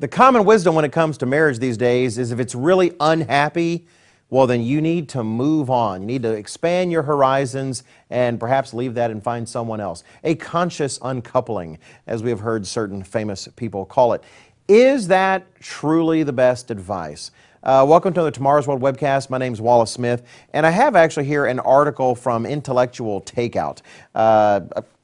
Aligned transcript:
The 0.00 0.06
common 0.06 0.44
wisdom 0.44 0.76
when 0.76 0.84
it 0.84 0.92
comes 0.92 1.18
to 1.18 1.26
marriage 1.26 1.58
these 1.58 1.76
days 1.76 2.18
is 2.18 2.30
if 2.30 2.38
it's 2.38 2.54
really 2.54 2.92
unhappy, 3.00 3.84
well, 4.30 4.46
then 4.46 4.62
you 4.62 4.80
need 4.80 5.08
to 5.08 5.24
move 5.24 5.70
on. 5.70 6.02
You 6.02 6.06
need 6.06 6.22
to 6.22 6.34
expand 6.34 6.92
your 6.92 7.02
horizons 7.02 7.82
and 8.08 8.38
perhaps 8.38 8.72
leave 8.72 8.94
that 8.94 9.10
and 9.10 9.20
find 9.20 9.48
someone 9.48 9.80
else. 9.80 10.04
A 10.22 10.36
conscious 10.36 11.00
uncoupling, 11.02 11.80
as 12.06 12.22
we 12.22 12.30
have 12.30 12.38
heard 12.38 12.64
certain 12.64 13.02
famous 13.02 13.48
people 13.56 13.84
call 13.84 14.12
it. 14.12 14.22
Is 14.68 15.08
that 15.08 15.52
truly 15.58 16.22
the 16.22 16.32
best 16.32 16.70
advice? 16.70 17.32
Uh, 17.64 17.84
welcome 17.88 18.14
to 18.14 18.22
the 18.22 18.30
Tomorrow's 18.30 18.68
World 18.68 18.80
webcast. 18.80 19.30
My 19.30 19.38
name 19.38 19.52
is 19.52 19.60
Wallace 19.60 19.90
Smith, 19.90 20.22
and 20.52 20.64
I 20.64 20.70
have 20.70 20.94
actually 20.94 21.24
here 21.24 21.46
an 21.46 21.58
article 21.58 22.14
from 22.14 22.46
Intellectual 22.46 23.20
Takeout. 23.22 23.82
Uh, 24.14 24.60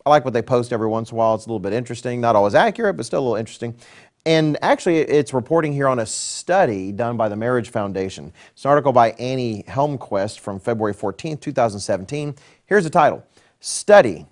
I 0.07 0.11
like 0.11 0.25
what 0.25 0.35
they 0.35 0.43
post 0.43 0.73
every 0.73 0.87
once 0.87 1.11
in 1.11 1.17
a 1.17 1.19
while. 1.19 1.35
It's 1.35 1.47
a 1.47 1.49
little 1.49 1.59
bit 1.59 1.73
interesting, 1.73 2.21
not 2.21 2.37
always 2.37 2.55
accurate, 2.55 2.97
but 2.97 3.07
still 3.07 3.21
a 3.21 3.25
little 3.25 3.37
interesting. 3.37 3.75
And 4.27 4.57
actually, 4.63 5.01
it's 5.01 5.35
reporting 5.35 5.75
here 5.75 5.87
on 5.87 5.99
a 5.99 6.07
study 6.07 6.93
done 6.93 7.19
by 7.19 7.29
the 7.29 7.37
Marriage 7.37 7.69
Foundation. 7.69 8.32
It's 8.53 8.65
an 8.65 8.71
article 8.71 8.91
by 8.91 9.11
Annie 9.13 9.65
Holmquist 9.69 10.41
from 10.41 10.59
February 10.59 10.95
14, 10.95 11.37
2017. 11.37 12.35
Here's 12.65 12.85
the 12.85 12.91
title 12.91 13.23
Study 13.61 14.25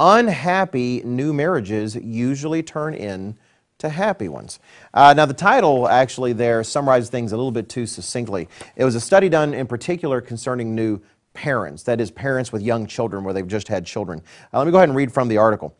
Unhappy 0.00 1.00
New 1.04 1.32
Marriages 1.32 1.94
Usually 1.94 2.60
Turn 2.64 2.92
In 2.94 3.38
to 3.78 3.88
Happy 3.88 4.28
Ones. 4.28 4.58
Uh, 4.92 5.14
now, 5.16 5.26
the 5.26 5.34
title 5.34 5.86
actually 5.86 6.32
there 6.32 6.64
summarizes 6.64 7.08
things 7.08 7.30
a 7.30 7.36
little 7.36 7.52
bit 7.52 7.68
too 7.68 7.86
succinctly. 7.86 8.48
It 8.74 8.84
was 8.84 8.96
a 8.96 9.00
study 9.00 9.28
done 9.28 9.54
in 9.54 9.68
particular 9.68 10.20
concerning 10.20 10.74
new 10.74 11.00
parents, 11.34 11.84
that 11.84 12.00
is, 12.00 12.10
parents 12.10 12.50
with 12.52 12.62
young 12.62 12.86
children 12.86 13.22
where 13.22 13.32
they've 13.32 13.46
just 13.46 13.68
had 13.68 13.86
children. 13.86 14.22
Uh, 14.52 14.58
let 14.58 14.66
me 14.66 14.72
go 14.72 14.78
ahead 14.78 14.88
and 14.88 14.96
read 14.96 15.12
from 15.12 15.28
the 15.28 15.36
article. 15.36 15.76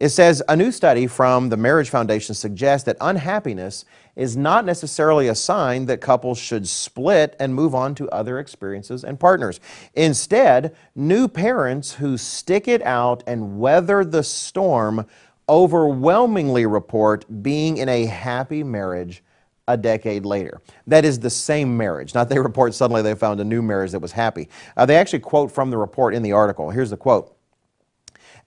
It 0.00 0.10
says 0.10 0.42
a 0.48 0.54
new 0.54 0.70
study 0.70 1.08
from 1.08 1.48
the 1.48 1.56
Marriage 1.56 1.90
Foundation 1.90 2.32
suggests 2.32 2.86
that 2.86 2.96
unhappiness 3.00 3.84
is 4.14 4.36
not 4.36 4.64
necessarily 4.64 5.26
a 5.26 5.34
sign 5.34 5.86
that 5.86 6.00
couples 6.00 6.38
should 6.38 6.68
split 6.68 7.34
and 7.40 7.52
move 7.52 7.74
on 7.74 7.96
to 7.96 8.08
other 8.10 8.38
experiences 8.38 9.02
and 9.02 9.18
partners. 9.18 9.58
Instead, 9.94 10.76
new 10.94 11.26
parents 11.26 11.94
who 11.94 12.16
stick 12.16 12.68
it 12.68 12.80
out 12.82 13.24
and 13.26 13.58
weather 13.58 14.04
the 14.04 14.22
storm 14.22 15.04
overwhelmingly 15.48 16.66
report 16.66 17.24
being 17.42 17.78
in 17.78 17.88
a 17.88 18.06
happy 18.06 18.62
marriage 18.62 19.24
a 19.66 19.76
decade 19.76 20.24
later. 20.24 20.60
That 20.86 21.04
is 21.04 21.18
the 21.18 21.30
same 21.30 21.76
marriage. 21.76 22.14
Not 22.14 22.28
they 22.28 22.38
report 22.38 22.72
suddenly 22.72 23.02
they 23.02 23.14
found 23.14 23.40
a 23.40 23.44
new 23.44 23.62
marriage 23.62 23.90
that 23.92 24.00
was 24.00 24.12
happy. 24.12 24.48
Uh, 24.76 24.86
they 24.86 24.96
actually 24.96 25.20
quote 25.20 25.50
from 25.50 25.70
the 25.70 25.76
report 25.76 26.14
in 26.14 26.22
the 26.22 26.32
article. 26.32 26.70
Here's 26.70 26.90
the 26.90 26.96
quote. 26.96 27.37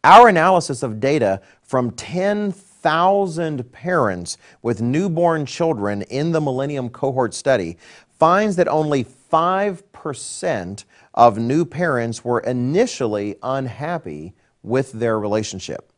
Our 0.04 0.30
analysis 0.30 0.82
of 0.82 1.00
data 1.00 1.42
from 1.62 1.92
10,000 1.92 3.72
parents 3.72 4.38
with 4.64 4.82
newborn 4.82 5.46
children 5.46 6.02
in 6.02 6.32
the 6.32 6.42
Millennium 6.42 6.90
Cohort 6.90 7.36
Study 7.36 7.78
finds 8.18 8.56
that 8.56 8.68
only 8.68 9.06
5% 9.06 10.86
of 11.14 11.38
new 11.38 11.66
parents 11.66 12.26
were 12.26 12.40
initially 12.40 13.36
unhappy 13.44 14.34
with 14.64 14.92
their 14.92 15.20
relationship. 15.20 15.94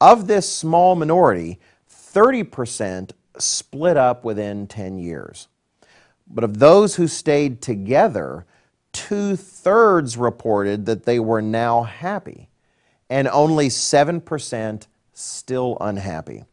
Of 0.00 0.26
this 0.26 0.52
small 0.52 0.96
minority, 0.96 1.60
30% 1.88 3.12
split 3.38 3.96
up 3.96 4.24
within 4.24 4.66
10 4.66 4.98
years. 4.98 5.46
But 6.26 6.42
of 6.42 6.58
those 6.58 6.96
who 6.96 7.06
stayed 7.06 7.62
together, 7.62 8.46
two 8.92 9.36
thirds 9.36 10.16
reported 10.16 10.86
that 10.86 11.04
they 11.04 11.20
were 11.20 11.40
now 11.40 11.84
happy 11.84 12.48
and 13.10 13.28
only 13.28 13.68
7% 13.68 14.86
still 15.12 15.76
unhappy. 15.80 16.44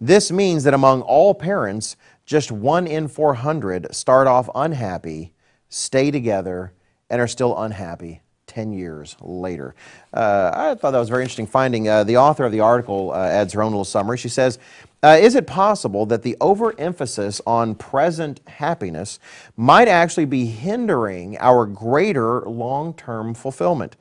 This 0.00 0.30
means 0.30 0.64
that 0.64 0.74
among 0.74 1.02
all 1.02 1.34
parents, 1.34 1.96
just 2.26 2.50
one 2.50 2.86
in 2.86 3.08
400 3.08 3.94
start 3.94 4.26
off 4.26 4.50
unhappy, 4.54 5.32
stay 5.68 6.10
together, 6.10 6.72
and 7.10 7.20
are 7.20 7.28
still 7.28 7.58
unhappy 7.58 8.20
10 8.46 8.72
years 8.72 9.16
later. 9.20 9.74
Uh, 10.12 10.50
I 10.52 10.74
thought 10.74 10.90
that 10.90 10.98
was 10.98 11.08
a 11.08 11.12
very 11.12 11.22
interesting 11.22 11.46
finding. 11.46 11.88
Uh, 11.88 12.04
the 12.04 12.16
author 12.16 12.44
of 12.44 12.52
the 12.52 12.60
article 12.60 13.12
uh, 13.12 13.18
adds 13.18 13.52
her 13.52 13.62
own 13.62 13.70
little 13.70 13.84
summary. 13.84 14.18
She 14.18 14.28
says, 14.28 14.58
uh, 15.02 15.16
Is 15.20 15.34
it 15.34 15.46
possible 15.46 16.06
that 16.06 16.22
the 16.22 16.36
overemphasis 16.40 17.40
on 17.46 17.74
present 17.74 18.40
happiness 18.46 19.20
might 19.56 19.88
actually 19.88 20.24
be 20.24 20.46
hindering 20.46 21.38
our 21.38 21.66
greater 21.66 22.40
long 22.40 22.94
term 22.94 23.34
fulfillment? 23.34 23.96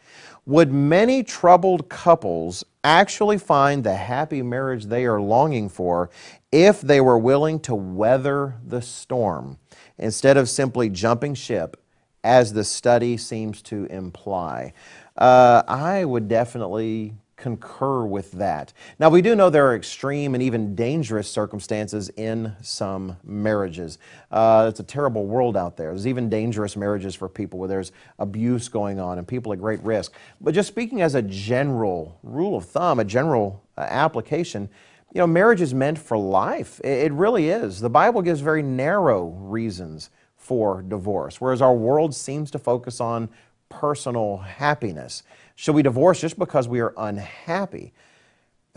Would 0.48 0.72
many 0.72 1.24
troubled 1.24 1.90
couples 1.90 2.64
actually 2.82 3.38
find 3.38 3.84
the 3.84 3.96
happy 3.96 4.42
marriage 4.42 4.86
they 4.86 5.06
are 5.06 5.20
longing 5.20 5.68
for 5.68 6.10
if 6.54 6.80
they 6.80 7.02
were 7.02 7.18
willing 7.18 7.60
to 7.60 7.76
weather 7.76 8.56
the 8.66 8.82
storm 8.82 9.58
instead 9.98 10.38
of 10.38 10.48
simply 10.48 10.88
jumping 10.88 11.34
ship, 11.34 11.76
as 12.24 12.54
the 12.54 12.64
study 12.64 13.18
seems 13.18 13.62
to 13.64 13.88
imply? 13.88 14.72
Uh, 15.18 15.64
I 15.68 16.06
would 16.06 16.30
definitely 16.30 17.16
concur 17.38 18.04
with 18.04 18.32
that. 18.34 18.74
Now, 19.00 19.10
we 19.10 19.22
do 19.22 19.36
know 19.36 19.50
there 19.50 19.68
are 19.68 19.76
extreme 19.76 20.34
and 20.34 20.44
even 20.44 20.76
dangerous 20.76 21.30
circumstances 21.30 22.10
in 22.18 22.54
some 22.62 23.16
marriages. 23.24 24.00
Uh, 24.32 24.66
it's 24.68 24.80
a 24.80 24.84
terrible 24.84 25.26
world 25.26 25.56
out 25.56 25.78
there. 25.78 25.90
There's 25.90 26.08
even 26.08 26.30
dangerous 26.30 26.76
marriages 26.76 27.14
for 27.16 27.30
people 27.30 27.60
where 27.60 27.70
there's 27.70 27.92
abuse 28.18 28.68
going 28.68 29.00
on 29.00 29.20
and 29.20 29.28
people 29.28 29.54
at 29.54 29.60
great 29.60 29.82
risk. 29.84 30.14
But 30.42 30.56
just 30.56 30.68
speaking 30.68 31.02
as 31.02 31.14
a 31.16 31.22
general 31.22 32.20
rule 32.24 32.58
of 32.58 32.66
thumb, 32.66 33.00
a 33.00 33.06
general 33.06 33.64
uh, 33.78 33.82
application, 33.82 34.68
you 35.14 35.20
know, 35.20 35.28
marriage 35.28 35.62
is 35.62 35.74
meant 35.74 36.00
for 36.00 36.18
life. 36.18 36.82
It, 36.84 37.06
it 37.06 37.14
really 37.14 37.50
is. 37.50 37.80
The 37.80 37.90
Bible 37.90 38.24
gives 38.24 38.42
very 38.42 38.64
narrow 38.64 39.28
reasons 39.28 40.10
for 40.36 40.82
divorce, 40.82 41.40
whereas 41.40 41.62
our 41.62 41.76
world 41.76 42.16
seems 42.16 42.50
to 42.52 42.60
focus 42.60 43.00
on 43.00 43.30
personal 43.70 44.38
happiness. 44.38 45.24
Should 45.56 45.76
we 45.76 45.82
divorce 45.82 46.22
just 46.22 46.38
because 46.38 46.68
we 46.68 46.80
are 46.80 46.94
unhappy? 46.98 47.94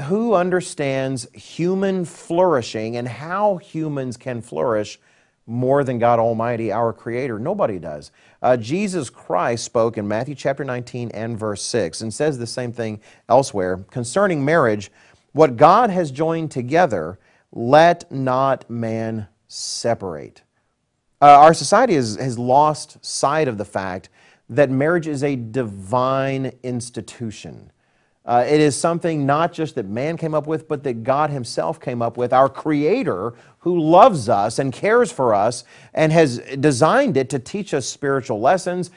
Who 0.03 0.35
understands 0.35 1.29
human 1.33 2.05
flourishing 2.05 2.97
and 2.97 3.07
how 3.07 3.59
humans 3.59 4.17
can 4.17 4.41
flourish 4.41 4.99
more 5.47 5.85
than 5.85 5.99
God 5.99 6.19
Almighty, 6.19 6.73
our 6.73 6.93
Creator? 6.93 7.39
Nobody 7.39 7.79
does. 7.79 8.11
Uh, 8.41 8.57
Jesus 8.57 9.11
Christ 9.11 9.65
spoke 9.65 9.99
in 9.99 10.09
Matthew 10.09 10.35
chapter 10.35 10.65
19 10.65 11.11
and 11.11 11.39
verse 11.39 11.63
6 11.63 12.01
and 12.01 12.15
says 12.15 12.39
the 12.39 12.47
same 12.47 12.73
thing 12.73 13.01
elsewhere 13.29 13.85
concerning 13.91 14.45
marriage 14.45 14.91
what 15.33 15.57
God 15.57 15.91
has 15.91 16.11
joined 16.11 16.51
together, 16.51 17.19
let 17.53 18.11
not 18.11 18.69
man 18.69 19.29
separate. 19.49 20.43
Uh, 21.23 21.27
our 21.27 21.55
society 21.55 21.95
has, 21.95 22.17
has 22.17 22.39
lost 22.39 23.05
sight 23.05 23.47
of 23.47 23.59
the 23.59 23.65
fact 23.65 24.09
that 24.51 24.69
marriage 24.69 25.07
is 25.07 25.23
a 25.25 25.37
divine 25.37 26.53
institution. 26.63 27.71
Uh, 28.27 28.45
it 28.47 28.61
is 28.61 28.77
something 28.77 29.25
not 29.25 29.53
just 29.53 29.77
that 29.77 29.87
man 29.87 30.17
came 30.17 30.35
up 30.35 30.47
with, 30.47 30.69
but 30.69 30.83
that 30.85 31.05
God 31.05 31.31
Himself 31.31 31.81
came 31.81 32.03
up 32.03 32.17
with, 32.17 32.33
our 32.33 32.49
Creator 32.49 33.33
who 33.61 33.79
loves 33.81 34.29
us 34.29 34.59
and 34.59 34.73
cares 34.73 35.11
for 35.11 35.35
us 35.35 35.65
and 35.95 36.13
has 36.13 36.39
designed 36.59 37.17
it 37.17 37.31
to 37.31 37.39
teach 37.39 37.73
us 37.73 37.87
spiritual 37.87 38.41
lessons, 38.41 38.91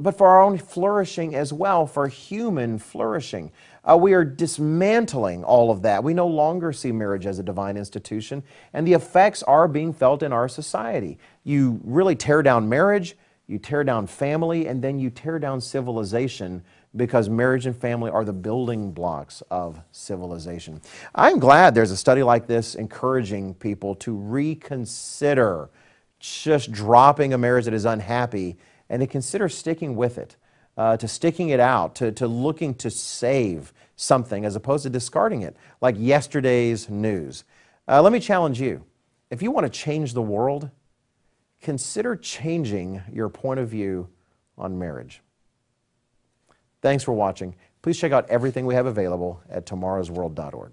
but 0.00 0.16
for 0.16 0.28
our 0.28 0.42
own 0.42 0.58
flourishing 0.58 1.34
as 1.34 1.52
well, 1.52 1.86
for 1.86 2.08
human 2.08 2.78
flourishing. 2.78 3.52
Uh, 3.84 3.96
we 3.96 4.12
are 4.14 4.24
dismantling 4.24 5.44
all 5.44 5.70
of 5.70 5.82
that. 5.82 6.02
We 6.02 6.14
no 6.14 6.26
longer 6.26 6.72
see 6.72 6.90
marriage 6.90 7.26
as 7.26 7.38
a 7.38 7.42
divine 7.42 7.76
institution, 7.76 8.42
and 8.72 8.86
the 8.86 8.94
effects 8.94 9.42
are 9.42 9.68
being 9.68 9.92
felt 9.92 10.22
in 10.22 10.32
our 10.32 10.48
society. 10.48 11.18
You 11.44 11.80
really 11.84 12.16
tear 12.16 12.42
down 12.42 12.68
marriage, 12.68 13.16
you 13.46 13.58
tear 13.58 13.84
down 13.84 14.06
family, 14.06 14.66
and 14.66 14.82
then 14.82 14.98
you 14.98 15.10
tear 15.10 15.38
down 15.38 15.60
civilization 15.60 16.62
because 16.96 17.28
marriage 17.28 17.66
and 17.66 17.76
family 17.76 18.10
are 18.10 18.24
the 18.24 18.32
building 18.32 18.92
blocks 18.92 19.42
of 19.50 19.80
civilization. 19.92 20.80
I'm 21.14 21.38
glad 21.38 21.74
there's 21.74 21.90
a 21.90 21.96
study 21.96 22.22
like 22.22 22.46
this 22.46 22.74
encouraging 22.74 23.54
people 23.54 23.96
to 23.96 24.16
reconsider 24.16 25.68
just 26.20 26.72
dropping 26.72 27.34
a 27.34 27.38
marriage 27.38 27.66
that 27.66 27.74
is 27.74 27.84
unhappy 27.84 28.56
and 28.88 29.00
to 29.00 29.06
consider 29.06 29.48
sticking 29.48 29.96
with 29.96 30.16
it, 30.16 30.36
uh, 30.76 30.96
to 30.96 31.06
sticking 31.06 31.50
it 31.50 31.60
out, 31.60 31.94
to, 31.96 32.12
to 32.12 32.26
looking 32.26 32.74
to 32.76 32.90
save 32.90 33.72
something 33.96 34.44
as 34.44 34.56
opposed 34.56 34.84
to 34.84 34.90
discarding 34.90 35.42
it 35.42 35.56
like 35.80 35.96
yesterday's 35.98 36.88
news. 36.88 37.44
Uh, 37.86 38.00
let 38.00 38.12
me 38.12 38.20
challenge 38.20 38.60
you. 38.60 38.84
If 39.30 39.42
you 39.42 39.50
want 39.50 39.64
to 39.66 39.70
change 39.70 40.14
the 40.14 40.22
world, 40.22 40.70
consider 41.64 42.14
changing 42.14 43.02
your 43.10 43.28
point 43.28 43.58
of 43.58 43.68
view 43.68 44.08
on 44.56 44.78
marriage. 44.78 45.22
Thanks 46.82 47.02
for 47.02 47.12
watching. 47.12 47.56
Please 47.82 47.98
check 47.98 48.12
out 48.12 48.28
everything 48.28 48.66
we 48.66 48.74
have 48.74 48.86
available 48.86 49.42
at 49.48 49.66
tomorrowsworld.org. 49.66 50.72